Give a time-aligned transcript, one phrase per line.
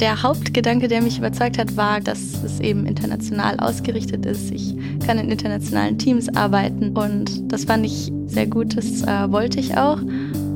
[0.00, 4.52] Der Hauptgedanke, der mich überzeugt hat, war, dass es eben international ausgerichtet ist.
[4.52, 8.76] Ich kann in internationalen Teams arbeiten und das fand ich sehr gut.
[8.76, 9.98] Das äh, wollte ich auch.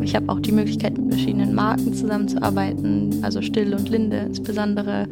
[0.01, 5.09] Ich habe auch die Möglichkeit, mit verschiedenen Marken zusammenzuarbeiten, also Still und Linde insbesondere.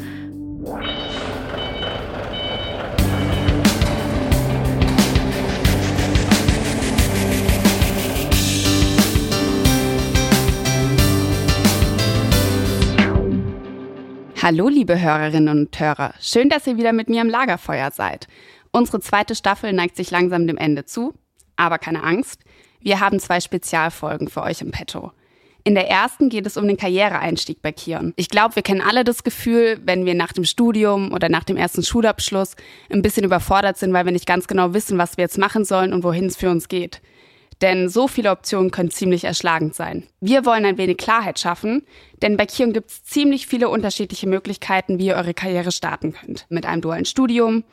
[14.43, 16.15] Hallo, liebe Hörerinnen und Hörer.
[16.19, 18.27] Schön, dass ihr wieder mit mir im Lagerfeuer seid.
[18.73, 21.13] Unsere zweite Staffel neigt sich langsam dem Ende zu.
[21.57, 22.41] Aber keine Angst.
[22.81, 25.13] Wir haben zwei Spezialfolgen für euch im Petto.
[25.63, 28.15] In der ersten geht es um den Karriereeinstieg bei Kion.
[28.17, 31.59] Ich glaube, wir kennen alle das Gefühl, wenn wir nach dem Studium oder nach dem
[31.59, 32.57] ersten Schulabschluss
[32.91, 35.93] ein bisschen überfordert sind, weil wir nicht ganz genau wissen, was wir jetzt machen sollen
[35.93, 37.03] und wohin es für uns geht.
[37.63, 40.05] Denn so viele Optionen können ziemlich erschlagend sein.
[40.21, 41.83] Wir wollen ein wenig Klarheit schaffen,
[42.23, 46.47] denn bei Kion gibt es ziemlich viele unterschiedliche Möglichkeiten, wie ihr eure Karriere starten könnt.
[46.49, 47.65] Mit einem dualen Studium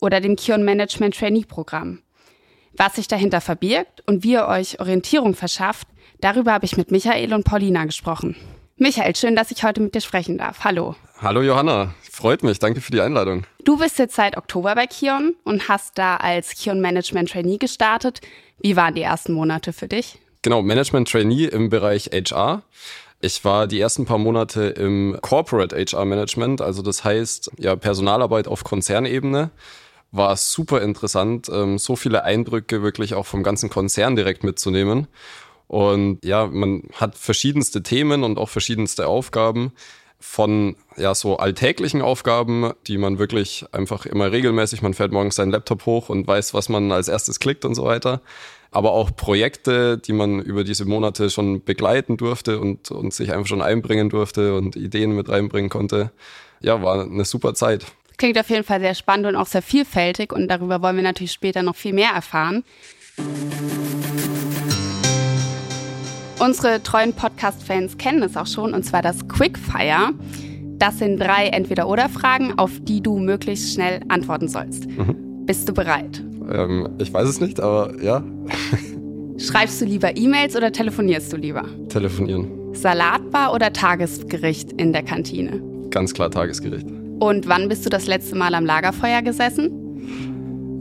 [0.00, 2.00] oder dem Kion Management Trainee Programm.
[2.76, 5.86] Was sich dahinter verbirgt und wie ihr euch Orientierung verschafft,
[6.20, 8.36] darüber habe ich mit Michael und Paulina gesprochen.
[8.76, 10.64] Michael, schön, dass ich heute mit dir sprechen darf.
[10.64, 10.96] Hallo.
[11.20, 12.58] Hallo Johanna, freut mich.
[12.58, 13.44] Danke für die Einladung.
[13.62, 18.20] Du bist jetzt seit Oktober bei Kion und hast da als Kion Management Trainee gestartet.
[18.58, 20.18] Wie waren die ersten Monate für dich?
[20.42, 22.62] Genau, Management Trainee im Bereich HR.
[23.20, 28.48] Ich war die ersten paar Monate im Corporate HR Management, also das heißt ja Personalarbeit
[28.48, 29.50] auf Konzernebene.
[30.10, 35.06] War super interessant, ähm, so viele Eindrücke wirklich auch vom ganzen Konzern direkt mitzunehmen.
[35.66, 39.72] Und ja, man hat verschiedenste Themen und auch verschiedenste Aufgaben
[40.24, 45.50] von ja so alltäglichen Aufgaben, die man wirklich einfach immer regelmäßig, man fährt morgens seinen
[45.50, 48.22] Laptop hoch und weiß, was man als erstes klickt und so weiter.
[48.70, 53.46] Aber auch Projekte, die man über diese Monate schon begleiten durfte und, und sich einfach
[53.46, 56.10] schon einbringen durfte und Ideen mit reinbringen konnte.
[56.60, 57.84] Ja, war eine super Zeit.
[58.16, 61.32] Klingt auf jeden Fall sehr spannend und auch sehr vielfältig und darüber wollen wir natürlich
[61.32, 62.64] später noch viel mehr erfahren.
[66.44, 70.10] Unsere treuen Podcast-Fans kennen es auch schon, und zwar das Quickfire.
[70.76, 74.86] Das sind drei Entweder-Oder-Fragen, auf die du möglichst schnell antworten sollst.
[74.86, 75.46] Mhm.
[75.46, 76.22] Bist du bereit?
[76.52, 78.22] Ähm, ich weiß es nicht, aber ja.
[79.38, 81.64] Schreibst du lieber E-Mails oder telefonierst du lieber?
[81.88, 82.74] Telefonieren.
[82.74, 85.62] Salatbar oder Tagesgericht in der Kantine?
[85.88, 86.86] Ganz klar Tagesgericht.
[87.20, 89.70] Und wann bist du das letzte Mal am Lagerfeuer gesessen?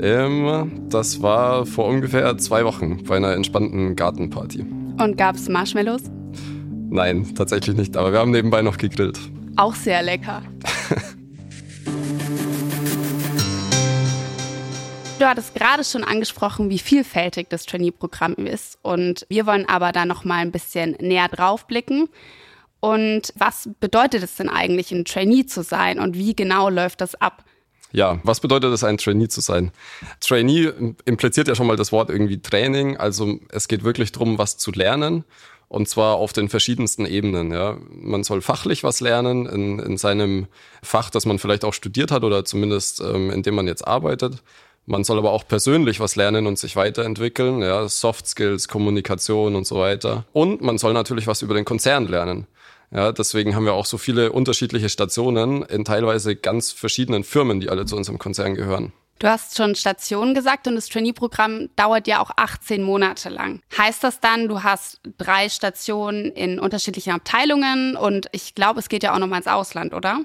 [0.01, 4.65] Ähm, das war vor ungefähr zwei Wochen bei einer entspannten Gartenparty.
[4.99, 6.03] Und gab es Marshmallows?
[6.89, 9.19] Nein, tatsächlich nicht, aber wir haben nebenbei noch gegrillt.
[9.55, 10.43] Auch sehr lecker.
[15.19, 18.77] Du hattest gerade schon angesprochen, wie vielfältig das Trainee-Programm ist.
[18.81, 22.09] Und wir wollen aber da noch mal ein bisschen näher drauf blicken.
[22.81, 27.15] Und was bedeutet es denn eigentlich, ein Trainee zu sein und wie genau läuft das
[27.15, 27.45] ab?
[27.93, 29.71] Ja, was bedeutet es, ein Trainee zu sein?
[30.19, 30.73] Trainee
[31.05, 32.97] impliziert ja schon mal das Wort irgendwie Training.
[32.97, 35.23] Also es geht wirklich darum, was zu lernen.
[35.67, 37.51] Und zwar auf den verschiedensten Ebenen.
[37.51, 37.77] Ja.
[37.89, 40.47] Man soll fachlich was lernen in, in seinem
[40.81, 44.43] Fach, das man vielleicht auch studiert hat oder zumindest ähm, in dem man jetzt arbeitet.
[44.85, 49.65] Man soll aber auch persönlich was lernen und sich weiterentwickeln, ja, Soft Skills, Kommunikation und
[49.65, 50.25] so weiter.
[50.33, 52.47] Und man soll natürlich was über den Konzern lernen.
[52.93, 57.69] Ja, deswegen haben wir auch so viele unterschiedliche Stationen in teilweise ganz verschiedenen Firmen, die
[57.69, 58.93] alle zu unserem Konzern gehören.
[59.19, 63.61] Du hast schon Stationen gesagt und das Trainee-Programm dauert ja auch 18 Monate lang.
[63.77, 69.01] Heißt das dann, du hast drei Stationen in unterschiedlichen Abteilungen und ich glaube, es geht
[69.01, 70.19] ja auch nochmal ins Ausland, oder?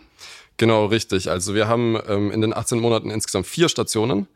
[0.57, 1.31] Genau, richtig.
[1.31, 4.27] Also wir haben ähm, in den 18 Monaten insgesamt vier Stationen.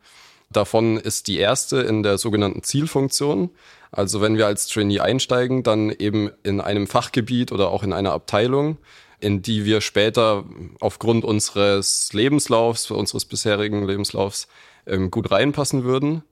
[0.53, 3.49] Davon ist die erste in der sogenannten Zielfunktion.
[3.91, 8.11] Also wenn wir als Trainee einsteigen, dann eben in einem Fachgebiet oder auch in einer
[8.11, 8.77] Abteilung,
[9.19, 10.45] in die wir später
[10.79, 14.47] aufgrund unseres Lebenslaufs, unseres bisherigen Lebenslaufs
[14.87, 16.23] ähm, gut reinpassen würden.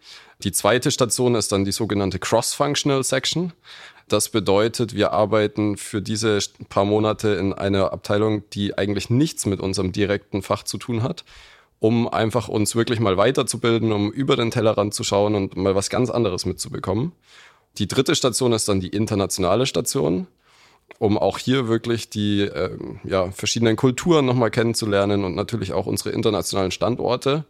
[0.43, 3.53] Die zweite Station ist dann die sogenannte Cross-Functional Section.
[4.07, 9.61] Das bedeutet, wir arbeiten für diese paar Monate in einer Abteilung, die eigentlich nichts mit
[9.61, 11.23] unserem direkten Fach zu tun hat,
[11.81, 15.89] um einfach uns wirklich mal weiterzubilden, um über den Tellerrand zu schauen und mal was
[15.89, 17.11] ganz anderes mitzubekommen.
[17.79, 20.28] Die dritte Station ist dann die internationale Station,
[20.99, 26.11] um auch hier wirklich die äh, ja, verschiedenen Kulturen nochmal kennenzulernen und natürlich auch unsere
[26.11, 27.45] internationalen Standorte.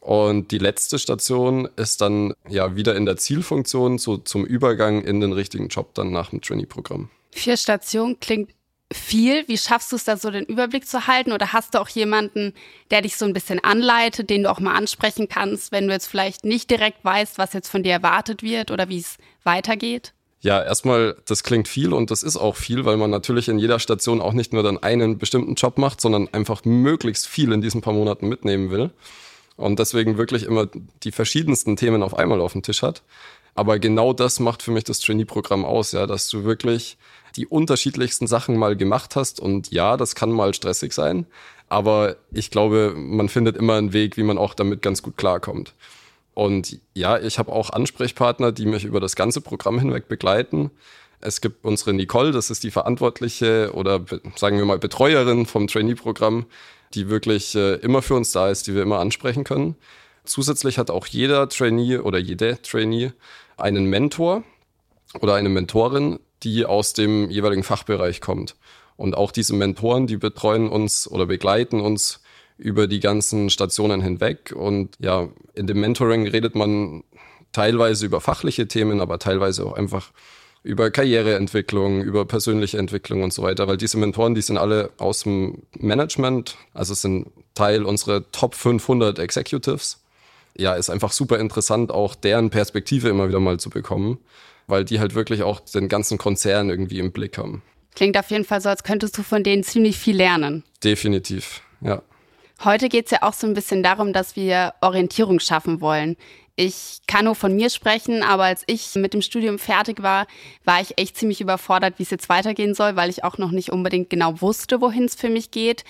[0.00, 5.22] Und die letzte Station ist dann ja wieder in der Zielfunktion, so zum Übergang in
[5.22, 7.08] den richtigen Job dann nach dem Trainee-Programm.
[7.30, 8.50] Vier Stationen klingt
[8.92, 9.46] viel.
[9.48, 11.32] Wie schaffst du es da so den Überblick zu halten?
[11.32, 12.54] Oder hast du auch jemanden,
[12.90, 16.06] der dich so ein bisschen anleitet, den du auch mal ansprechen kannst, wenn du jetzt
[16.06, 20.12] vielleicht nicht direkt weißt, was jetzt von dir erwartet wird oder wie es weitergeht?
[20.40, 23.78] Ja, erstmal, das klingt viel und das ist auch viel, weil man natürlich in jeder
[23.78, 27.80] Station auch nicht nur dann einen bestimmten Job macht, sondern einfach möglichst viel in diesen
[27.80, 28.90] paar Monaten mitnehmen will.
[29.56, 30.68] Und deswegen wirklich immer
[31.02, 33.02] die verschiedensten Themen auf einmal auf dem Tisch hat.
[33.54, 36.98] Aber genau das macht für mich das Trainee-Programm aus, ja, dass du wirklich
[37.36, 39.40] die unterschiedlichsten Sachen mal gemacht hast.
[39.40, 41.26] Und ja, das kann mal stressig sein.
[41.68, 45.74] Aber ich glaube, man findet immer einen Weg, wie man auch damit ganz gut klarkommt.
[46.34, 50.70] Und ja, ich habe auch Ansprechpartner, die mich über das ganze Programm hinweg begleiten.
[51.20, 54.04] Es gibt unsere Nicole, das ist die Verantwortliche oder
[54.36, 56.46] sagen wir mal Betreuerin vom Trainee-Programm,
[56.92, 59.76] die wirklich äh, immer für uns da ist, die wir immer ansprechen können.
[60.24, 63.12] Zusätzlich hat auch jeder Trainee oder jede Trainee
[63.56, 64.42] einen Mentor
[65.20, 68.56] oder eine Mentorin, die aus dem jeweiligen Fachbereich kommt.
[68.96, 72.20] Und auch diese Mentoren, die betreuen uns oder begleiten uns
[72.56, 74.54] über die ganzen Stationen hinweg.
[74.56, 77.02] Und ja, in dem Mentoring redet man
[77.52, 80.12] teilweise über fachliche Themen, aber teilweise auch einfach
[80.62, 85.24] über Karriereentwicklung, über persönliche Entwicklung und so weiter, weil diese Mentoren, die sind alle aus
[85.24, 90.02] dem Management, also sind Teil unserer Top 500 Executives.
[90.56, 94.18] Ja, ist einfach super interessant, auch deren Perspektive immer wieder mal zu bekommen,
[94.66, 97.62] weil die halt wirklich auch den ganzen Konzern irgendwie im Blick haben.
[97.94, 100.64] Klingt auf jeden Fall so, als könntest du von denen ziemlich viel lernen.
[100.82, 102.02] Definitiv, ja.
[102.62, 106.16] Heute geht es ja auch so ein bisschen darum, dass wir Orientierung schaffen wollen.
[106.56, 110.26] Ich kann nur von mir sprechen, aber als ich mit dem Studium fertig war,
[110.64, 113.70] war ich echt ziemlich überfordert, wie es jetzt weitergehen soll, weil ich auch noch nicht
[113.70, 115.84] unbedingt genau wusste, wohin es für mich geht.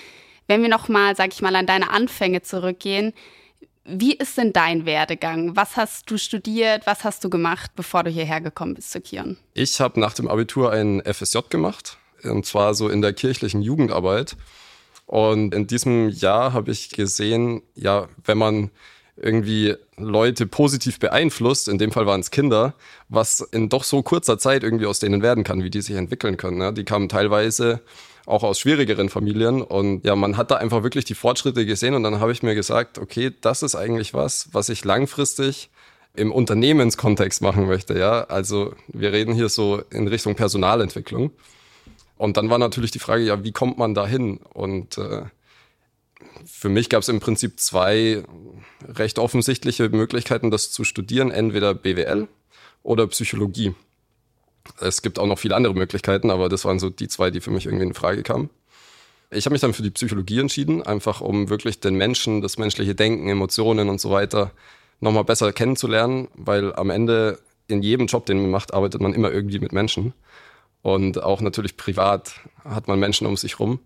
[0.47, 3.13] Wenn wir noch mal, sag ich mal, an deine Anfänge zurückgehen,
[3.85, 5.57] wie ist denn dein Werdegang?
[5.57, 6.87] Was hast du studiert?
[6.87, 9.37] Was hast du gemacht, bevor du hierher gekommen bist zu Kion?
[9.53, 14.37] Ich habe nach dem Abitur ein FSJ gemacht, und zwar so in der kirchlichen Jugendarbeit.
[15.07, 18.71] Und in diesem Jahr habe ich gesehen, ja, wenn man
[19.17, 22.75] irgendwie Leute positiv beeinflusst, in dem Fall waren es Kinder,
[23.09, 26.37] was in doch so kurzer Zeit irgendwie aus denen werden kann, wie die sich entwickeln
[26.37, 26.59] können.
[26.59, 26.73] Ne?
[26.73, 27.83] Die kamen teilweise
[28.27, 32.03] auch aus schwierigeren Familien und ja, man hat da einfach wirklich die Fortschritte gesehen und
[32.03, 35.71] dann habe ich mir gesagt, okay, das ist eigentlich was, was ich langfristig
[36.17, 38.25] im Unternehmenskontext machen möchte, ja.
[38.25, 41.33] Also wir reden hier so in Richtung Personalentwicklung.
[42.17, 44.39] Und dann war natürlich die Frage, ja, wie kommt man da hin?
[44.55, 45.23] Und äh,
[46.47, 48.23] für mich gab es im Prinzip zwei
[48.87, 51.31] recht offensichtliche Möglichkeiten, das zu studieren.
[51.31, 52.29] Entweder BWL
[52.83, 53.75] oder Psychologie.
[54.81, 57.51] Es gibt auch noch viele andere Möglichkeiten, aber das waren so die zwei, die für
[57.51, 58.51] mich irgendwie in Frage kamen.
[59.31, 62.95] Ich habe mich dann für die Psychologie entschieden, einfach um wirklich den Menschen, das menschliche
[62.95, 64.53] Denken, Emotionen und so weiter
[65.01, 69.33] nochmal besser kennenzulernen, weil am Ende in jedem Job, den man macht, arbeitet man immer
[69.33, 70.13] irgendwie mit Menschen.
[70.83, 73.81] Und auch natürlich privat hat man Menschen um sich rum.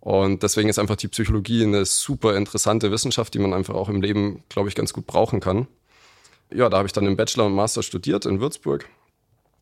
[0.00, 4.00] Und deswegen ist einfach die Psychologie eine super interessante Wissenschaft, die man einfach auch im
[4.00, 5.66] Leben, glaube ich, ganz gut brauchen kann.
[6.50, 8.88] Ja, da habe ich dann im Bachelor und Master studiert in Würzburg.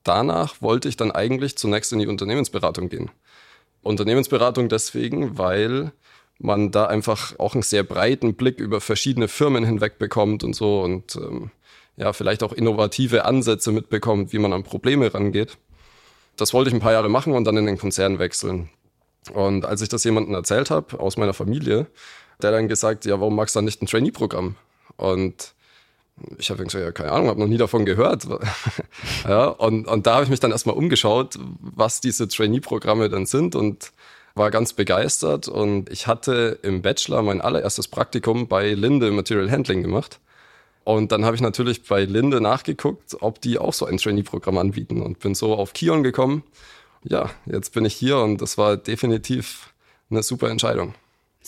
[0.06, 3.10] Danach wollte ich dann eigentlich zunächst in die Unternehmensberatung gehen.
[3.82, 5.90] Unternehmensberatung deswegen, weil
[6.38, 10.80] man da einfach auch einen sehr breiten Blick über verschiedene Firmen hinweg bekommt und so
[10.82, 11.50] und ähm,
[11.96, 15.58] ja, vielleicht auch innovative Ansätze mitbekommt, wie man an Probleme rangeht.
[16.36, 18.68] Das wollte ich ein paar Jahre machen und dann in den Konzern wechseln.
[19.32, 21.86] Und als ich das jemandem erzählt habe aus meiner Familie,
[22.40, 24.54] der dann gesagt, ja, warum magst du dann nicht ein Trainee-Programm?
[24.98, 25.55] Und
[26.38, 28.26] ich habe gesagt, ja, keine Ahnung, habe noch nie davon gehört.
[29.24, 33.54] ja, und, und da habe ich mich dann erstmal umgeschaut, was diese Trainee-Programme dann sind
[33.54, 33.92] und
[34.34, 35.48] war ganz begeistert.
[35.48, 40.20] Und ich hatte im Bachelor mein allererstes Praktikum bei Linde Material Handling gemacht.
[40.84, 45.02] Und dann habe ich natürlich bei Linde nachgeguckt, ob die auch so ein Trainee-Programm anbieten
[45.02, 46.44] und bin so auf Kion gekommen
[47.08, 49.72] ja, jetzt bin ich hier und das war definitiv
[50.10, 50.94] eine super Entscheidung.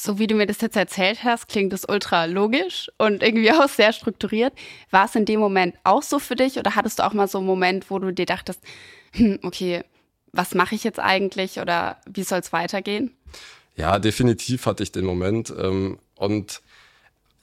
[0.00, 3.69] So wie du mir das jetzt erzählt hast, klingt das ultra logisch und irgendwie auch
[3.69, 4.52] sehr strukturiert.
[4.93, 7.38] War es in dem Moment auch so für dich oder hattest du auch mal so
[7.38, 8.61] einen Moment, wo du dir dachtest,
[9.14, 9.83] hm, okay,
[10.31, 13.17] was mache ich jetzt eigentlich oder wie soll es weitergehen?
[13.75, 15.52] Ja, definitiv hatte ich den Moment.
[15.59, 16.62] Ähm, und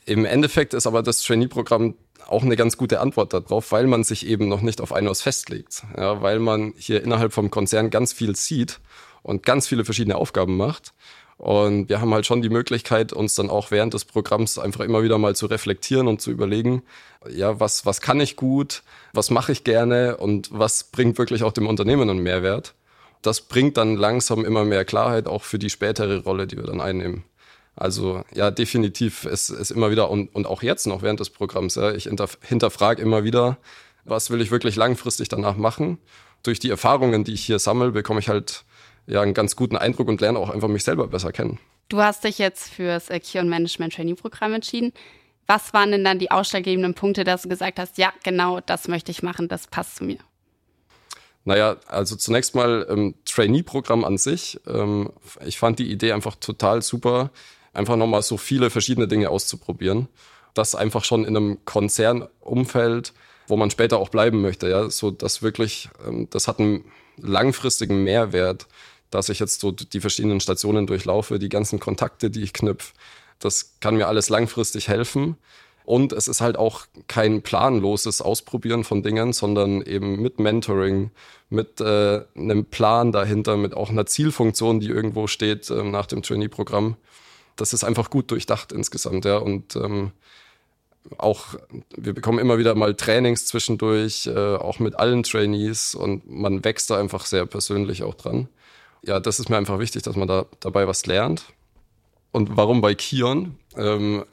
[0.05, 1.95] im Endeffekt ist aber das Trainee-Programm
[2.25, 5.83] auch eine ganz gute Antwort darauf, weil man sich eben noch nicht auf etwas festlegt.
[5.97, 8.79] Ja, weil man hier innerhalb vom Konzern ganz viel sieht
[9.23, 10.93] und ganz viele verschiedene Aufgaben macht.
[11.37, 15.03] Und wir haben halt schon die Möglichkeit, uns dann auch während des Programms einfach immer
[15.03, 16.83] wieder mal zu reflektieren und zu überlegen,
[17.29, 21.51] ja, was, was kann ich gut, was mache ich gerne und was bringt wirklich auch
[21.51, 22.73] dem Unternehmen einen Mehrwert.
[23.21, 26.79] Das bringt dann langsam immer mehr Klarheit auch für die spätere Rolle, die wir dann
[26.79, 27.23] einnehmen.
[27.75, 31.75] Also ja, definitiv ist, ist immer wieder und, und auch jetzt noch während des Programms,
[31.75, 32.09] ja, ich
[32.41, 33.57] hinterfrage immer wieder,
[34.05, 35.97] was will ich wirklich langfristig danach machen.
[36.43, 38.63] Durch die Erfahrungen, die ich hier sammle, bekomme ich halt
[39.07, 41.59] ja einen ganz guten Eindruck und lerne auch einfach mich selber besser kennen.
[41.89, 44.91] Du hast dich jetzt fürs Key Management Training Programm entschieden.
[45.47, 49.11] Was waren denn dann die ausschlaggebenden Punkte, dass du gesagt hast, ja, genau das möchte
[49.11, 50.17] ich machen, das passt zu mir?
[51.43, 54.59] Naja, also zunächst mal ähm, Trainee-Programm an sich.
[54.65, 55.11] Ähm,
[55.45, 57.29] ich fand die Idee einfach total super,
[57.71, 60.07] einfach nochmal so viele verschiedene Dinge auszuprobieren.
[60.55, 63.13] Das einfach schon in einem Konzernumfeld,
[63.47, 64.67] wo man später auch bleiben möchte.
[64.67, 66.85] Ja, so das wirklich, ähm, das hat einen
[67.17, 68.65] langfristigen Mehrwert,
[69.09, 72.93] dass ich jetzt so die verschiedenen Stationen durchlaufe, die ganzen Kontakte, die ich knüpfe.
[73.39, 75.37] Das kann mir alles langfristig helfen.
[75.85, 81.11] Und es ist halt auch kein planloses Ausprobieren von Dingen, sondern eben mit Mentoring,
[81.49, 86.23] mit äh, einem Plan dahinter, mit auch einer Zielfunktion, die irgendwo steht äh, nach dem
[86.23, 86.97] Trainee-Programm.
[87.55, 89.37] Das ist einfach gut durchdacht insgesamt, ja.
[89.37, 90.11] Und ähm,
[91.17, 91.55] auch,
[91.95, 96.89] wir bekommen immer wieder mal Trainings zwischendurch, äh, auch mit allen Trainees und man wächst
[96.89, 98.49] da einfach sehr persönlich auch dran.
[99.05, 101.45] Ja, das ist mir einfach wichtig, dass man da dabei was lernt.
[102.31, 103.57] Und warum bei Kion?
[103.77, 104.25] Ähm,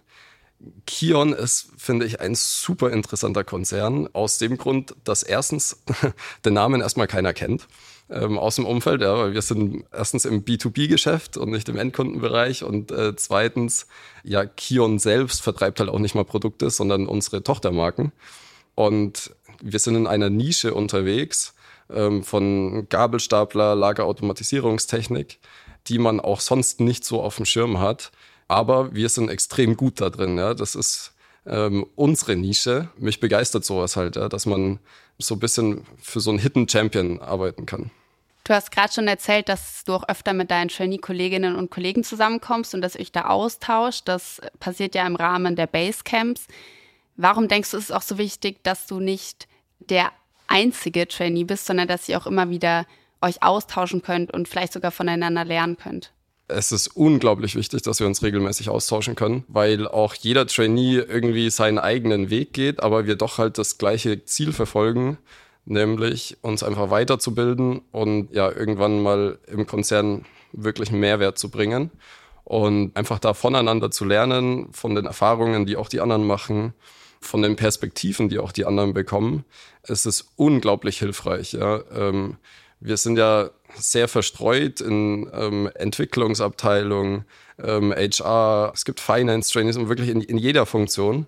[0.86, 4.08] Kion ist, finde ich, ein super interessanter Konzern.
[4.14, 5.82] Aus dem Grund, dass erstens
[6.44, 7.68] den Namen erstmal keiner kennt
[8.08, 12.64] ähm, aus dem Umfeld, ja, weil wir sind erstens im B2B-Geschäft und nicht im Endkundenbereich
[12.64, 13.86] und äh, zweitens,
[14.24, 18.12] ja, Kion selbst vertreibt halt auch nicht mal Produkte, sondern unsere Tochtermarken.
[18.74, 21.54] Und wir sind in einer Nische unterwegs
[21.94, 25.38] ähm, von Gabelstapler, Lagerautomatisierungstechnik,
[25.88, 28.12] die man auch sonst nicht so auf dem Schirm hat
[28.52, 30.36] aber wir sind extrem gut da drin.
[30.36, 30.52] Ja.
[30.52, 31.14] Das ist
[31.46, 32.90] ähm, unsere Nische.
[32.98, 34.78] Mich begeistert sowas halt, ja, dass man
[35.18, 37.90] so ein bisschen für so einen Hidden Champion arbeiten kann.
[38.44, 42.74] Du hast gerade schon erzählt, dass du auch öfter mit deinen Trainee-Kolleginnen und Kollegen zusammenkommst
[42.74, 44.02] und dass euch da austauscht.
[44.06, 46.46] Das passiert ja im Rahmen der Basecamps.
[47.16, 49.46] Warum denkst du, ist es auch so wichtig, dass du nicht
[49.78, 50.12] der
[50.52, 52.86] einzige Trainee bist, sondern dass ihr auch immer wieder
[53.20, 56.12] euch austauschen könnt und vielleicht sogar voneinander lernen könnt?
[56.52, 61.50] es ist unglaublich wichtig, dass wir uns regelmäßig austauschen können, weil auch jeder Trainee irgendwie
[61.50, 65.18] seinen eigenen Weg geht, aber wir doch halt das gleiche Ziel verfolgen,
[65.64, 71.90] nämlich uns einfach weiterzubilden und ja irgendwann mal im Konzern wirklich einen Mehrwert zu bringen
[72.44, 76.74] und einfach da voneinander zu lernen, von den Erfahrungen, die auch die anderen machen,
[77.24, 79.44] von den Perspektiven, die auch die anderen bekommen.
[79.82, 81.52] Es ist unglaublich hilfreich.
[81.52, 81.82] Ja.
[81.94, 82.36] Ähm,
[82.80, 87.24] wir sind ja sehr verstreut in ähm, Entwicklungsabteilung,
[87.62, 91.26] ähm, HR, es gibt Finance-Trainings und wirklich in, in jeder Funktion.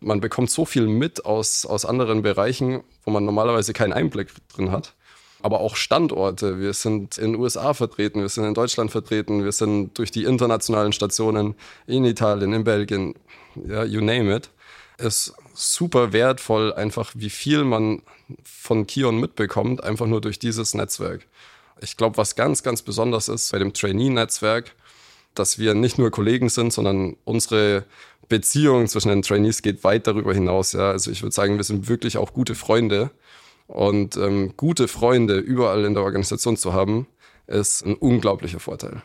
[0.00, 4.70] Man bekommt so viel mit aus, aus anderen Bereichen, wo man normalerweise keinen Einblick drin
[4.70, 4.94] hat.
[5.42, 6.58] Aber auch Standorte.
[6.58, 10.24] Wir sind in den USA vertreten, wir sind in Deutschland vertreten, wir sind durch die
[10.24, 11.54] internationalen Stationen
[11.86, 13.14] in Italien, in Belgien,
[13.66, 14.50] ja, you name it.
[14.98, 18.02] Ist super wertvoll, einfach wie viel man
[18.44, 21.26] von Kion mitbekommt, einfach nur durch dieses Netzwerk.
[21.80, 24.74] Ich glaube, was ganz, ganz besonders ist bei dem Trainee-Netzwerk,
[25.34, 27.84] dass wir nicht nur Kollegen sind, sondern unsere
[28.28, 30.72] Beziehung zwischen den Trainees geht weit darüber hinaus.
[30.72, 30.90] Ja.
[30.90, 33.10] Also ich würde sagen, wir sind wirklich auch gute Freunde.
[33.66, 37.06] Und ähm, gute Freunde überall in der Organisation zu haben,
[37.46, 39.02] ist ein unglaublicher Vorteil.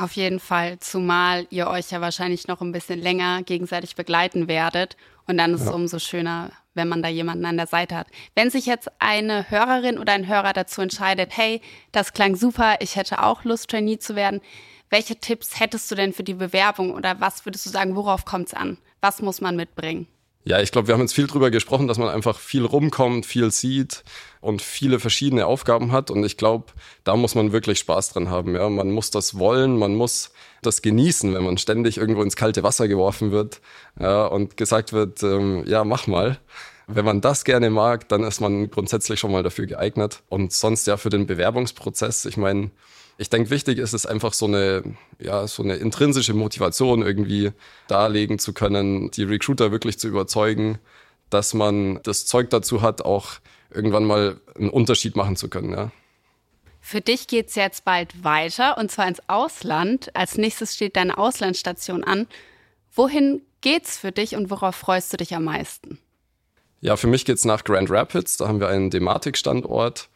[0.00, 4.96] Auf jeden Fall, zumal ihr euch ja wahrscheinlich noch ein bisschen länger gegenseitig begleiten werdet.
[5.26, 5.66] Und dann ist ja.
[5.66, 8.06] es umso schöner, wenn man da jemanden an der Seite hat.
[8.34, 11.60] Wenn sich jetzt eine Hörerin oder ein Hörer dazu entscheidet, hey,
[11.92, 14.40] das klang super, ich hätte auch Lust, Trainee zu werden,
[14.88, 18.46] welche Tipps hättest du denn für die Bewerbung oder was würdest du sagen, worauf kommt
[18.46, 18.78] es an?
[19.02, 20.06] Was muss man mitbringen?
[20.42, 23.50] Ja, ich glaube, wir haben jetzt viel drüber gesprochen, dass man einfach viel rumkommt, viel
[23.50, 24.04] sieht
[24.40, 26.10] und viele verschiedene Aufgaben hat.
[26.10, 26.72] Und ich glaube,
[27.04, 28.54] da muss man wirklich Spaß dran haben.
[28.54, 30.32] Ja, man muss das wollen, man muss
[30.62, 33.60] das genießen, wenn man ständig irgendwo ins kalte Wasser geworfen wird
[33.98, 36.38] ja, und gesagt wird, ähm, ja, mach mal.
[36.86, 40.22] Wenn man das gerne mag, dann ist man grundsätzlich schon mal dafür geeignet.
[40.30, 42.70] Und sonst ja für den Bewerbungsprozess, ich meine,
[43.20, 44.82] ich denke, wichtig ist es einfach so eine,
[45.18, 47.52] ja, so eine intrinsische Motivation irgendwie
[47.86, 50.78] darlegen zu können, die Recruiter wirklich zu überzeugen,
[51.28, 53.32] dass man das Zeug dazu hat, auch
[53.70, 55.92] irgendwann mal einen Unterschied machen zu können, ja.
[56.80, 60.16] Für dich geht es jetzt bald weiter und zwar ins Ausland.
[60.16, 62.26] Als nächstes steht deine Auslandsstation an.
[62.90, 65.98] Wohin geht's für dich und worauf freust du dich am meisten?
[66.80, 68.38] Ja, für mich geht's nach Grand Rapids.
[68.38, 70.08] Da haben wir einen Dematik-Standort.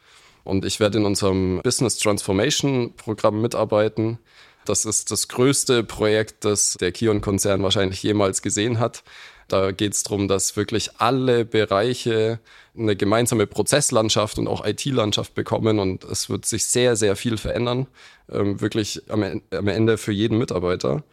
[0.45, 4.19] Und ich werde in unserem Business Transformation Programm mitarbeiten.
[4.63, 9.03] Das ist das größte Projekt, das der Kion-Konzern wahrscheinlich jemals gesehen hat.
[9.47, 12.39] Da geht es darum, dass wirklich alle Bereiche
[12.77, 17.87] eine gemeinsame Prozesslandschaft und auch IT-Landschaft bekommen und es wird sich sehr, sehr viel verändern,
[18.31, 21.03] ähm, wirklich am, am Ende für jeden Mitarbeiter.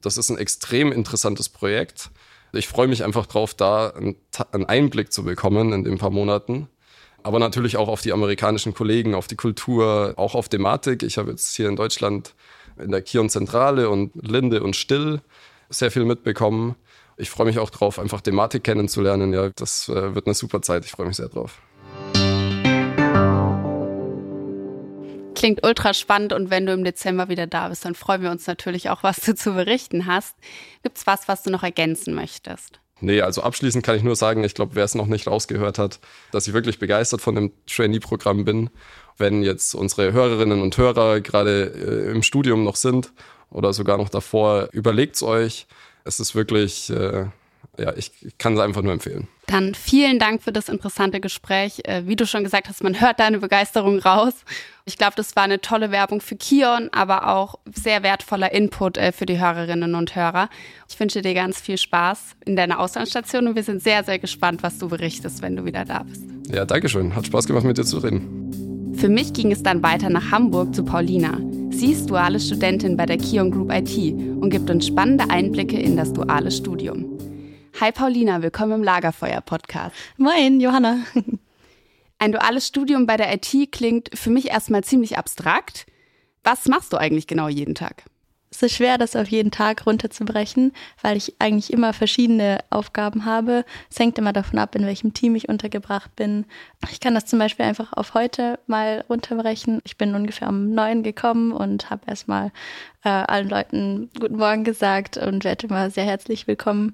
[0.00, 2.10] Das ist ein extrem interessantes Projekt.
[2.52, 6.68] Ich freue mich einfach drauf, da einen Einblick zu bekommen in den paar Monaten
[7.22, 11.02] aber natürlich auch auf die amerikanischen Kollegen, auf die Kultur, auch auf Thematik.
[11.02, 12.34] Ich habe jetzt hier in Deutschland
[12.78, 15.20] in der Kion Zentrale und Linde und Still
[15.68, 16.74] sehr viel mitbekommen.
[17.16, 19.32] Ich freue mich auch drauf, einfach Thematik kennenzulernen.
[19.32, 20.84] Ja, das äh, wird eine super Zeit.
[20.84, 21.60] Ich freue mich sehr drauf.
[25.34, 28.46] Klingt ultra spannend und wenn du im Dezember wieder da bist, dann freuen wir uns
[28.46, 30.36] natürlich auch, was du zu berichten hast.
[30.82, 32.81] Gibt's was, was du noch ergänzen möchtest?
[33.02, 35.98] Nee, also abschließend kann ich nur sagen, ich glaube, wer es noch nicht rausgehört hat,
[36.30, 38.70] dass ich wirklich begeistert von dem Trainee-Programm bin.
[39.18, 43.12] Wenn jetzt unsere Hörerinnen und Hörer gerade äh, im Studium noch sind
[43.50, 45.66] oder sogar noch davor, überlegt's euch.
[46.04, 47.26] Es ist wirklich äh,
[47.78, 49.28] ja, ich kann es einfach nur empfehlen.
[49.46, 51.80] Dann vielen Dank für das interessante Gespräch.
[51.84, 54.34] Äh, wie du schon gesagt hast, man hört deine Begeisterung raus.
[54.84, 59.12] Ich glaube, das war eine tolle Werbung für Kion, aber auch sehr wertvoller Input äh,
[59.12, 60.50] für die Hörerinnen und Hörer.
[60.88, 64.62] Ich wünsche dir ganz viel Spaß in deiner Auslandsstation und wir sind sehr, sehr gespannt,
[64.62, 66.22] was du berichtest, wenn du wieder da bist.
[66.48, 67.16] Ja, danke schön.
[67.16, 68.94] Hat Spaß gemacht, mit dir zu reden.
[68.96, 71.38] Für mich ging es dann weiter nach Hamburg zu Paulina.
[71.70, 75.96] Sie ist duale Studentin bei der Kion Group IT und gibt uns spannende Einblicke in
[75.96, 77.11] das duale Studium.
[77.82, 79.92] Hi Paulina, willkommen im Lagerfeuer-Podcast.
[80.16, 80.98] Moin, Johanna.
[82.20, 85.86] Ein duales Studium bei der IT klingt für mich erstmal ziemlich abstrakt.
[86.44, 88.04] Was machst du eigentlich genau jeden Tag?
[88.52, 93.64] Es ist schwer, das auf jeden Tag runterzubrechen, weil ich eigentlich immer verschiedene Aufgaben habe.
[93.90, 96.44] Es hängt immer davon ab, in welchem Team ich untergebracht bin.
[96.92, 99.80] Ich kann das zum Beispiel einfach auf heute mal runterbrechen.
[99.82, 102.52] Ich bin ungefähr um neun gekommen und habe erstmal
[103.04, 106.92] äh, allen Leuten Guten Morgen gesagt und werde immer sehr herzlich willkommen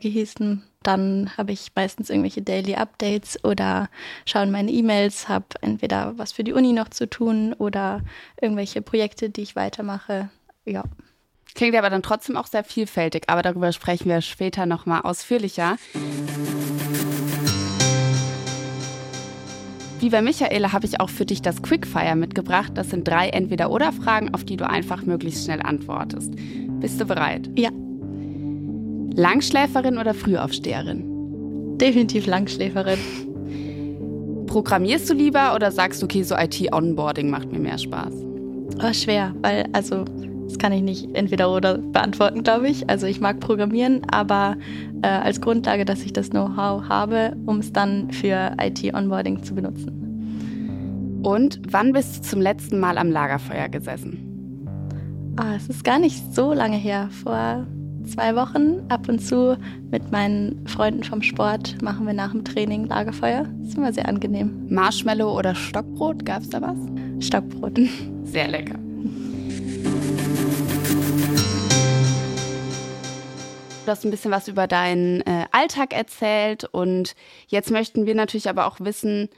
[0.00, 0.62] gehießen.
[0.82, 3.88] Dann habe ich meistens irgendwelche Daily Updates oder
[4.24, 8.02] schaue in meine E-Mails, habe entweder was für die Uni noch zu tun oder
[8.40, 10.30] irgendwelche Projekte, die ich weitermache.
[10.64, 10.84] Ja.
[11.54, 15.76] Klingt aber dann trotzdem auch sehr vielfältig, aber darüber sprechen wir später nochmal ausführlicher.
[19.98, 22.70] Wie bei Michaela habe ich auch für dich das Quickfire mitgebracht.
[22.74, 26.34] Das sind drei Entweder-Oder-Fragen, auf die du einfach möglichst schnell antwortest.
[26.80, 27.50] Bist du bereit?
[27.56, 27.70] Ja.
[29.18, 31.76] Langschläferin oder Frühaufsteherin?
[31.76, 33.00] Definitiv Langschläferin.
[34.46, 38.12] Programmierst du lieber oder sagst du, okay, so IT-Onboarding macht mir mehr Spaß?
[38.80, 40.04] Oh, schwer, weil, also,
[40.44, 42.88] das kann ich nicht entweder oder beantworten, glaube ich.
[42.88, 44.56] Also, ich mag Programmieren, aber
[45.02, 51.20] äh, als Grundlage, dass ich das Know-how habe, um es dann für IT-Onboarding zu benutzen.
[51.24, 54.68] Und wann bist du zum letzten Mal am Lagerfeuer gesessen?
[55.34, 57.08] Ah, es ist gar nicht so lange her.
[57.10, 57.66] Vor
[58.08, 59.58] zwei Wochen ab und zu
[59.90, 63.46] mit meinen Freunden vom Sport machen wir nach dem Training Lagerfeuer.
[63.60, 64.66] Das ist immer sehr angenehm.
[64.68, 66.76] Marshmallow oder Stockbrot, gab es da was?
[67.24, 67.78] Stockbrot.
[68.24, 68.78] Sehr lecker.
[73.84, 77.14] Du hast ein bisschen was über deinen äh, Alltag erzählt und
[77.46, 79.30] jetzt möchten wir natürlich aber auch wissen,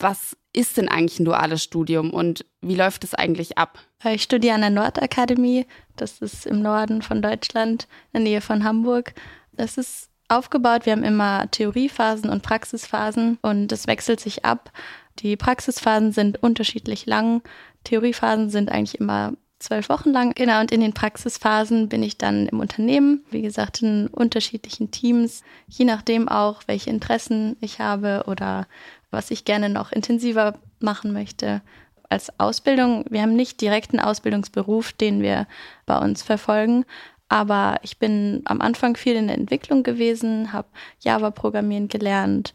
[0.00, 3.78] was ist denn eigentlich ein duales Studium und wie läuft es eigentlich ab?
[4.04, 8.64] Ich studiere an der Nordakademie, das ist im Norden von Deutschland, in der Nähe von
[8.64, 9.14] Hamburg.
[9.52, 14.72] Das ist aufgebaut, wir haben immer Theoriephasen und Praxisphasen und das wechselt sich ab.
[15.18, 17.42] Die Praxisphasen sind unterschiedlich lang,
[17.84, 20.32] Theoriephasen sind eigentlich immer zwölf Wochen lang.
[20.34, 25.42] Genau, und in den Praxisphasen bin ich dann im Unternehmen, wie gesagt, in unterschiedlichen Teams,
[25.68, 28.66] je nachdem auch, welche Interessen ich habe oder
[29.10, 31.62] was ich gerne noch intensiver machen möchte.
[32.08, 35.46] Als Ausbildung, wir haben nicht direkt einen Ausbildungsberuf, den wir
[35.86, 36.84] bei uns verfolgen,
[37.28, 40.68] aber ich bin am Anfang viel in der Entwicklung gewesen, habe
[41.00, 42.54] Java-Programmieren gelernt,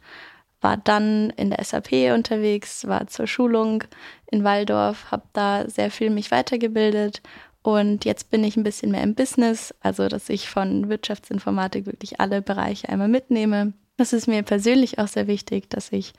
[0.60, 3.86] war dann in der SAP unterwegs, war zur Schulung
[4.26, 7.22] in Waldorf, habe da sehr viel mich weitergebildet
[7.62, 12.20] und jetzt bin ich ein bisschen mehr im Business, also dass ich von Wirtschaftsinformatik wirklich
[12.20, 13.74] alle Bereiche einmal mitnehme.
[13.98, 16.14] Das ist mir persönlich auch sehr wichtig, dass ich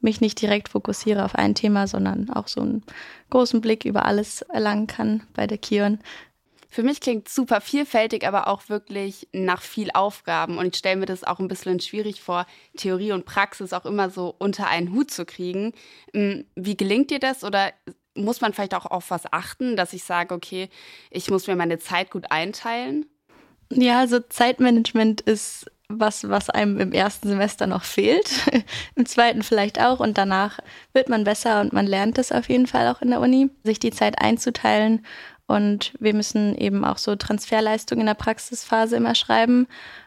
[0.00, 2.82] mich nicht direkt fokussiere auf ein Thema, sondern auch so einen
[3.30, 5.98] großen Blick über alles erlangen kann bei der Kion.
[6.70, 10.58] Für mich klingt super vielfältig, aber auch wirklich nach viel Aufgaben.
[10.58, 14.10] Und ich stelle mir das auch ein bisschen schwierig vor, Theorie und Praxis auch immer
[14.10, 15.72] so unter einen Hut zu kriegen.
[16.12, 17.42] Hm, wie gelingt dir das?
[17.42, 17.72] Oder
[18.14, 20.68] muss man vielleicht auch auf was achten, dass ich sage, okay,
[21.10, 23.06] ich muss mir meine Zeit gut einteilen?
[23.70, 28.30] Ja, also Zeitmanagement ist was, was einem im ersten Semester noch fehlt,
[28.94, 30.58] im zweiten vielleicht auch und danach
[30.92, 33.78] wird man besser und man lernt es auf jeden Fall auch in der Uni, sich
[33.78, 35.04] die Zeit einzuteilen
[35.48, 39.66] und wir müssen eben auch so Transferleistungen in der Praxisphase immer schreiben,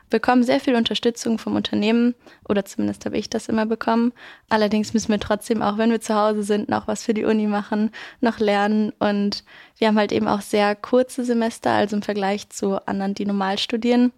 [0.09, 2.13] bekommen sehr viel Unterstützung vom Unternehmen
[2.47, 4.13] oder zumindest habe ich das immer bekommen.
[4.49, 7.47] Allerdings müssen wir trotzdem auch, wenn wir zu Hause sind, noch was für die Uni
[7.47, 9.43] machen, noch lernen und
[9.77, 13.57] wir haben halt eben auch sehr kurze Semester, also im Vergleich zu anderen, die normal
[13.57, 14.13] studieren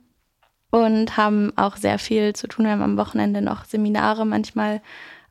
[0.71, 2.65] und haben auch sehr viel zu tun.
[2.65, 4.81] Wir haben am Wochenende noch Seminare manchmal.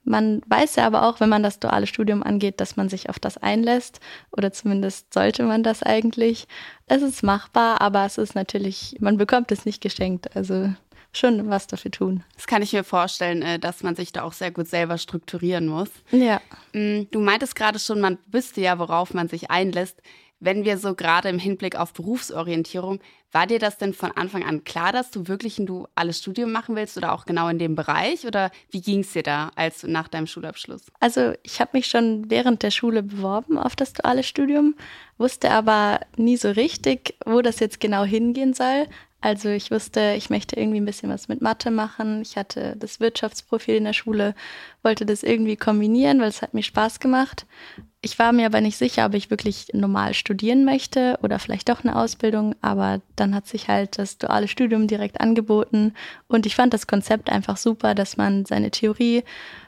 [0.05, 3.19] Man weiß ja aber auch, wenn man das duale Studium angeht, dass man sich auf
[3.19, 6.49] das einlässt oder zumindest sollte man das eigentlich.
[6.87, 10.35] Es ist machbar, aber es ist natürlich, man bekommt es nicht geschenkt.
[10.37, 10.73] Also
[11.13, 12.25] schon was dafür tun.
[12.35, 15.69] Das kann ich mir vorstellen, äh, dass man sich da auch sehr gut selber strukturieren
[15.69, 15.91] muss.
[16.11, 16.41] Ja.
[16.73, 20.01] Mm, du meintest gerade schon, man wüsste ja, worauf man sich einlässt.
[20.45, 22.99] Wenn wir so gerade im Hinblick auf Berufsorientierung,
[23.31, 26.75] war dir das denn von Anfang an klar, dass du wirklich ein duales Studium machen
[26.75, 28.27] willst oder auch genau in dem Bereich?
[28.27, 30.87] Oder wie ging es dir da als nach deinem Schulabschluss?
[30.99, 34.75] Also ich habe mich schon während der Schule beworben auf das duale Studium,
[35.17, 38.89] wusste aber nie so richtig, wo das jetzt genau hingehen soll.
[39.23, 42.23] Also ich wusste, ich möchte irgendwie ein bisschen was mit Mathe machen.
[42.23, 44.35] Ich hatte das Wirtschaftsprofil in der Schule,
[44.83, 47.47] wollte das irgendwie kombinieren, weil es hat mir Spaß gemacht.
[48.01, 51.85] Ich war mir aber nicht sicher, ob ich wirklich normal studieren möchte oder vielleicht doch
[51.85, 55.95] eine Ausbildung, aber dann hat sich halt das duale Studium direkt angeboten
[56.27, 59.23] und ich fand das Konzept einfach super, dass man seine Theorie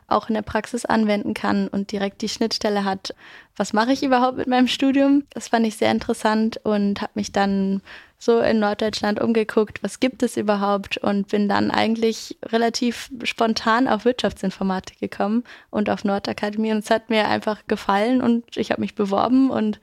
[0.08, 3.14] auch in der Praxis anwenden kann und direkt die Schnittstelle hat.
[3.56, 5.22] Was mache ich überhaupt mit meinem Studium?
[5.30, 7.82] Das fand ich sehr interessant und habe mich dann
[8.24, 14.04] so in Norddeutschland umgeguckt, was gibt es überhaupt und bin dann eigentlich relativ spontan auf
[14.04, 18.94] Wirtschaftsinformatik gekommen und auf Nordakademie und es hat mir einfach gefallen und ich habe mich
[18.94, 19.80] beworben und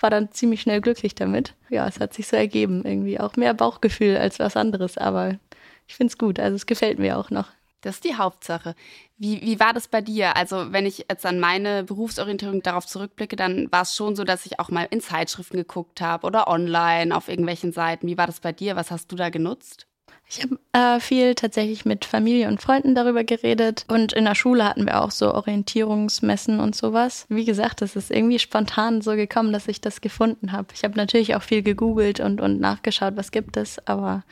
[0.00, 1.54] war dann ziemlich schnell glücklich damit.
[1.70, 5.38] Ja, es hat sich so ergeben irgendwie auch mehr Bauchgefühl als was anderes, aber
[5.86, 7.48] ich finde es gut, also es gefällt mir auch noch.
[7.84, 8.74] Das ist die Hauptsache.
[9.18, 10.36] Wie, wie war das bei dir?
[10.36, 14.46] Also, wenn ich jetzt an meine Berufsorientierung darauf zurückblicke, dann war es schon so, dass
[14.46, 18.06] ich auch mal in Zeitschriften geguckt habe oder online auf irgendwelchen Seiten.
[18.06, 18.74] Wie war das bei dir?
[18.74, 19.86] Was hast du da genutzt?
[20.26, 24.64] Ich habe äh, viel tatsächlich mit Familie und Freunden darüber geredet und in der Schule
[24.64, 27.26] hatten wir auch so Orientierungsmessen und sowas.
[27.28, 30.68] Wie gesagt, es ist irgendwie spontan so gekommen, dass ich das gefunden habe.
[30.74, 34.24] Ich habe natürlich auch viel gegoogelt und, und nachgeschaut, was gibt es, aber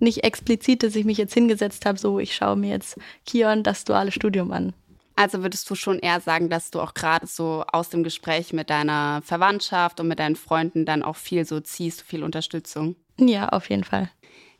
[0.00, 3.84] nicht explizit, dass ich mich jetzt hingesetzt habe, so ich schaue mir jetzt Kion das
[3.84, 4.72] duale Studium an.
[5.16, 8.70] Also würdest du schon eher sagen, dass du auch gerade so aus dem Gespräch mit
[8.70, 12.96] deiner Verwandtschaft und mit deinen Freunden dann auch viel so ziehst, viel Unterstützung?
[13.18, 14.10] Ja, auf jeden Fall.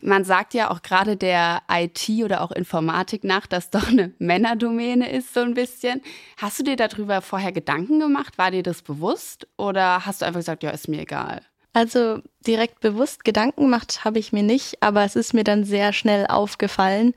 [0.02, 5.10] Man sagt ja auch gerade der IT oder auch Informatik nach, dass doch eine Männerdomäne
[5.10, 6.00] ist, so ein bisschen.
[6.38, 8.38] Hast du dir darüber vorher Gedanken gemacht?
[8.38, 9.46] War dir das bewusst?
[9.58, 11.42] Oder hast du einfach gesagt, ja, ist mir egal?
[11.72, 15.92] Also direkt bewusst Gedanken gemacht habe ich mir nicht, aber es ist mir dann sehr
[15.92, 17.14] schnell aufgefallen,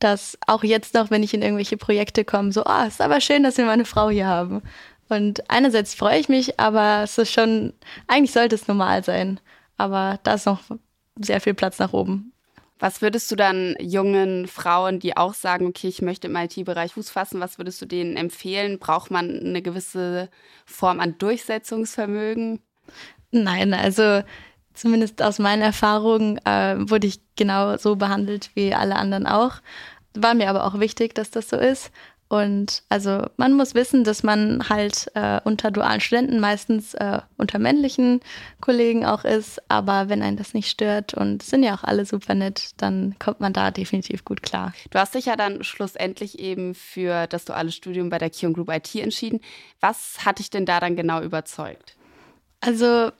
[0.00, 3.20] dass auch jetzt noch, wenn ich in irgendwelche Projekte komme, so, ah, oh, ist aber
[3.20, 4.62] schön, dass wir mal eine Frau hier haben.
[5.08, 7.72] Und einerseits freue ich mich, aber es ist schon,
[8.08, 9.38] eigentlich sollte es normal sein.
[9.76, 10.60] Aber da ist noch
[11.16, 12.32] sehr viel Platz nach oben.
[12.80, 17.10] Was würdest du dann jungen Frauen, die auch sagen, okay, ich möchte im IT-Bereich Fuß
[17.10, 18.78] fassen, was würdest du denen empfehlen?
[18.78, 20.28] Braucht man eine gewisse
[20.66, 22.60] Form an Durchsetzungsvermögen?
[23.34, 24.22] Nein, also
[24.74, 29.56] zumindest aus meiner Erfahrung äh, wurde ich genau so behandelt wie alle anderen auch.
[30.14, 31.90] War mir aber auch wichtig, dass das so ist.
[32.28, 37.58] Und also man muss wissen, dass man halt äh, unter dualen Studenten meistens äh, unter
[37.58, 38.20] männlichen
[38.60, 39.60] Kollegen auch ist.
[39.68, 43.40] Aber wenn einen das nicht stört und sind ja auch alle super nett, dann kommt
[43.40, 44.72] man da definitiv gut klar.
[44.90, 48.70] Du hast dich ja dann schlussendlich eben für das duale Studium bei der Kion Group
[48.70, 49.40] IT entschieden.
[49.80, 51.96] Was hat dich denn da dann genau überzeugt?
[52.60, 53.10] Also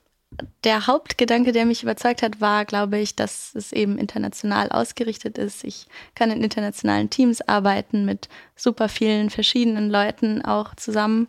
[0.65, 5.65] der Hauptgedanke, der mich überzeugt hat, war, glaube ich, dass es eben international ausgerichtet ist.
[5.65, 11.29] Ich kann in internationalen Teams arbeiten mit super vielen verschiedenen Leuten auch zusammen.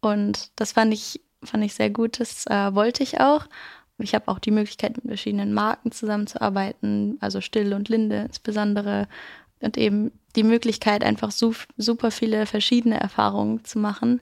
[0.00, 2.20] Und das fand ich, fand ich sehr gut.
[2.20, 3.46] Das äh, wollte ich auch.
[3.98, 9.06] Ich habe auch die Möglichkeit, mit verschiedenen Marken zusammenzuarbeiten, also Still und Linde insbesondere.
[9.60, 14.20] Und eben die Möglichkeit, einfach so, super viele verschiedene Erfahrungen zu machen.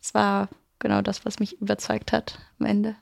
[0.00, 0.48] Das war
[0.78, 2.96] genau das, was mich überzeugt hat am Ende.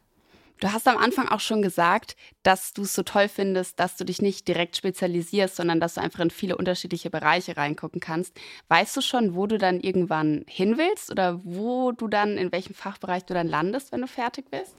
[0.60, 4.04] Du hast am Anfang auch schon gesagt, dass du es so toll findest, dass du
[4.04, 8.38] dich nicht direkt spezialisierst, sondern dass du einfach in viele unterschiedliche Bereiche reingucken kannst.
[8.68, 12.74] Weißt du schon, wo du dann irgendwann hin willst oder wo du dann, in welchem
[12.74, 14.74] Fachbereich du dann landest, wenn du fertig bist?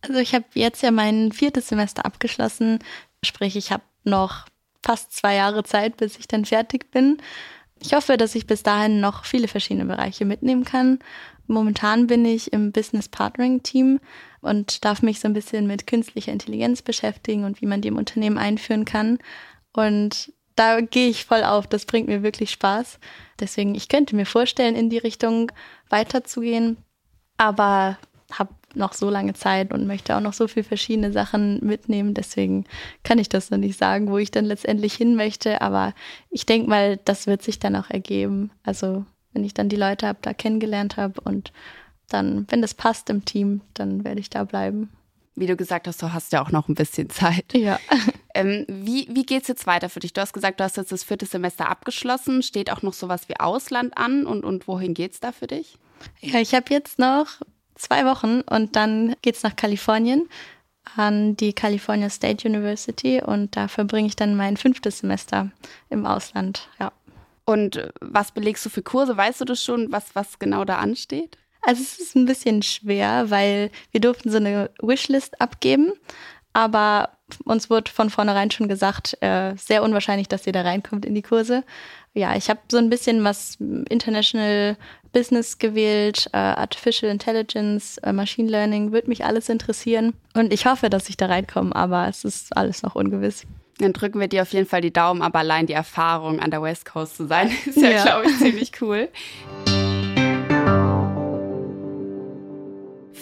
[0.00, 2.78] Also ich habe jetzt ja mein viertes Semester abgeschlossen,
[3.22, 4.46] sprich ich habe noch
[4.84, 7.18] fast zwei Jahre Zeit, bis ich dann fertig bin.
[7.80, 10.98] Ich hoffe, dass ich bis dahin noch viele verschiedene Bereiche mitnehmen kann.
[11.48, 14.00] Momentan bin ich im Business Partnering Team
[14.40, 17.96] und darf mich so ein bisschen mit künstlicher Intelligenz beschäftigen und wie man die im
[17.96, 19.18] Unternehmen einführen kann.
[19.72, 21.66] Und da gehe ich voll auf.
[21.66, 22.98] Das bringt mir wirklich Spaß.
[23.40, 25.50] Deswegen, ich könnte mir vorstellen, in die Richtung
[25.88, 26.76] weiterzugehen,
[27.36, 27.98] aber
[28.30, 32.12] habe noch so lange Zeit und möchte auch noch so viele verschiedene Sachen mitnehmen.
[32.12, 32.64] Deswegen
[33.02, 35.62] kann ich das noch nicht sagen, wo ich dann letztendlich hin möchte.
[35.62, 35.94] Aber
[36.30, 38.50] ich denke mal, das wird sich dann auch ergeben.
[38.64, 39.06] Also
[39.38, 41.52] wenn ich dann die Leute habe, da kennengelernt habe und
[42.08, 44.90] dann, wenn das passt im Team, dann werde ich da bleiben.
[45.36, 47.54] Wie du gesagt hast, du hast ja auch noch ein bisschen Zeit.
[47.54, 47.78] Ja.
[48.34, 50.12] Ähm, wie wie geht es jetzt weiter für dich?
[50.12, 52.42] Du hast gesagt, du hast jetzt das vierte Semester abgeschlossen.
[52.42, 55.78] Steht auch noch sowas wie Ausland an und, und wohin geht es da für dich?
[56.20, 57.26] Ja, ich habe jetzt noch
[57.76, 60.28] zwei Wochen und dann geht es nach Kalifornien.
[60.96, 65.50] an die California State University und da verbringe ich dann mein fünftes Semester
[65.90, 66.68] im Ausland.
[66.80, 66.92] Ja.
[67.48, 69.16] Und was belegst du für Kurse?
[69.16, 71.38] Weißt du das schon, was, was genau da ansteht?
[71.62, 75.94] Also es ist ein bisschen schwer, weil wir durften so eine Wishlist abgeben,
[76.52, 77.08] aber
[77.46, 81.22] uns wurde von vornherein schon gesagt, äh, sehr unwahrscheinlich, dass ihr da reinkommt in die
[81.22, 81.64] Kurse.
[82.12, 83.56] Ja, ich habe so ein bisschen was
[83.88, 84.76] International
[85.14, 90.12] Business gewählt, äh, Artificial Intelligence, äh, Machine Learning, würde mich alles interessieren.
[90.34, 93.46] Und ich hoffe, dass ich da reinkomme, aber es ist alles noch ungewiss.
[93.78, 96.62] Dann drücken wir dir auf jeden Fall die Daumen, aber allein die Erfahrung, an der
[96.62, 98.02] West Coast zu sein, ist ja, ja.
[98.02, 99.08] glaube ich, ziemlich cool.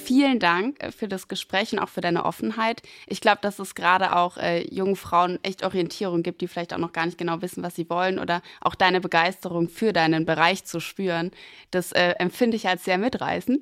[0.06, 2.82] vielen Dank äh, für das Gespräch und auch für deine Offenheit.
[3.06, 6.78] Ich glaube, dass es gerade auch äh, jungen Frauen echt Orientierung gibt, die vielleicht auch
[6.78, 10.64] noch gar nicht genau wissen, was sie wollen oder auch deine Begeisterung für deinen Bereich
[10.64, 11.32] zu spüren.
[11.70, 13.60] Das äh, empfinde ich als sehr mitreißend.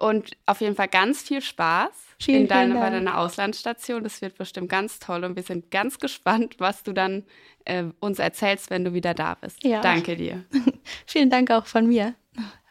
[0.00, 4.02] Und auf jeden Fall ganz viel Spaß vielen, in deine, vielen bei deiner Auslandsstation.
[4.02, 7.24] Das wird bestimmt ganz toll und wir sind ganz gespannt, was du dann
[7.66, 9.62] äh, uns erzählst, wenn du wieder da bist.
[9.62, 9.82] Ja.
[9.82, 10.44] Danke dir.
[11.06, 12.14] vielen Dank auch von mir.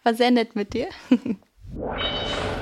[0.04, 0.88] War sehr nett mit dir.